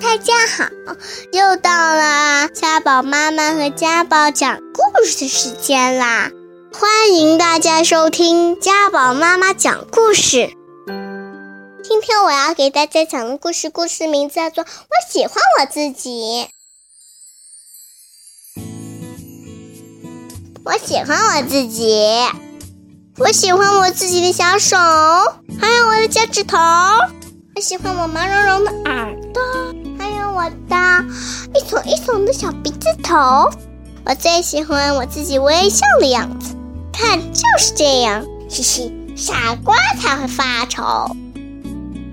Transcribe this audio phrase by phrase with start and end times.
[0.00, 0.68] 大家好，
[1.32, 6.30] 又到了家宝妈妈和家宝讲故事的时间啦！
[6.72, 10.50] 欢迎大家收听家宝妈妈讲故事。
[11.82, 16.46] 今天我要给大家讲的故事，故事名字叫做《我喜欢我自己》。
[20.64, 22.26] 我喜欢我自己，
[23.18, 24.76] 我喜欢我自己的小手，
[25.58, 26.58] 还有我的脚趾头。
[27.54, 29.42] 我喜欢我毛茸茸的耳朵，
[30.36, 30.76] 我的
[31.54, 33.16] 一耸一耸的小鼻子头。
[34.04, 36.54] 我最喜欢我自己微笑的样子，
[36.92, 40.82] 看就是这样，嘻嘻，傻瓜才会发愁。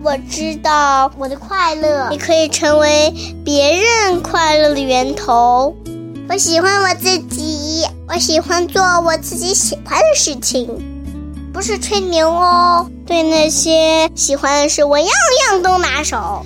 [0.02, 3.13] 我知道我的快乐也可以成为
[3.44, 5.76] 别人快乐的源头。
[6.30, 10.70] 我喜欢我自己，我喜欢做我自己喜欢的事情，
[11.52, 12.90] 不是吹牛哦。
[13.05, 15.10] 对那些喜欢的事，我样
[15.52, 16.46] 样都拿手，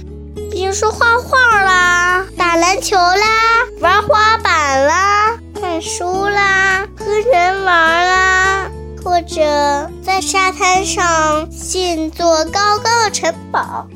[0.52, 8.70] 比如说画画啦、打篮球啦、玩滑板啦、看书啦、和人玩啦。
[9.04, 13.88] 或者在沙滩上建座高高的城堡。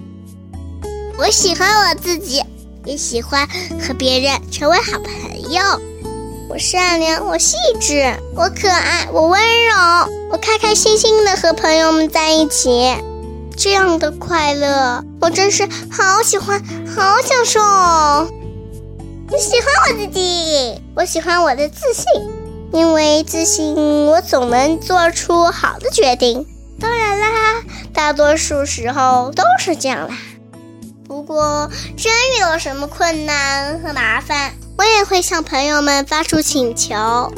[1.18, 2.42] 我喜欢我自己，
[2.86, 3.46] 也喜欢
[3.86, 5.62] 和别人成为好朋友。
[6.50, 9.76] 我善良，我细致，我可爱，我温柔，
[10.32, 12.96] 我开开心心的和朋友们在一起，
[13.64, 17.60] 这样的快乐，我真是好喜欢，好享受。
[17.62, 22.06] 我喜欢我自己，我喜欢我的自信。
[22.74, 23.76] 因为自信，
[24.08, 26.44] 我总能做出好的决定。
[26.80, 27.62] 当然啦，
[27.94, 30.18] 大多数时候都是这样啦。
[31.08, 37.32] 不过，真遇到什么困难和麻烦，我也会向朋友们发出请求。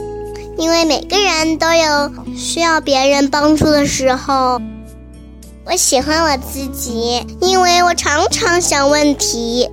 [0.57, 4.61] 因为每个人都有需要别人帮助的时候。
[5.65, 9.69] 我喜欢我自己，因为我常常想问题：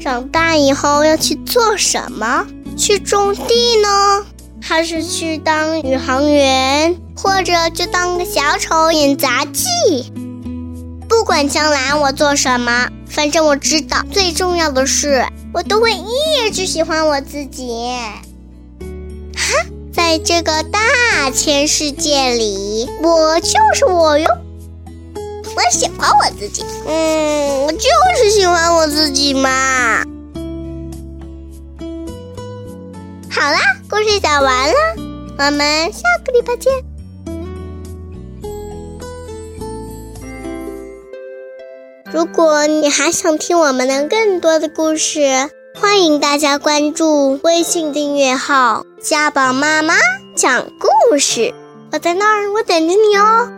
[0.00, 2.46] 长大以后要去做什么？
[2.74, 4.24] 去种地呢？
[4.62, 10.10] 还是去当宇航员，或者就当个小丑演杂技。
[11.06, 17.68] 不管将来我做什么，反正我知道最重要的是，我都会一直喜欢我自己。
[19.36, 24.26] 哈，在这个大千世界里，我就是我哟。
[25.56, 30.04] 我喜欢我自己，嗯，我就是喜欢我自己嘛。
[33.30, 33.58] 好啦，
[33.88, 34.74] 故事讲完了，
[35.38, 36.70] 我们下个礼拜见。
[42.12, 45.48] 如果你还想听我们的更多的故事，
[45.80, 49.94] 欢迎大家关注微信订阅号“家宝妈妈
[50.34, 51.54] 讲故事”，
[51.92, 53.55] 我在那儿，我等着你哦。